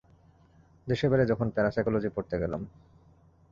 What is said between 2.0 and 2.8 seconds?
পড়তে গেলাম।